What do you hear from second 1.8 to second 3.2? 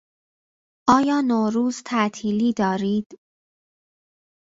تعطیلی دارید؟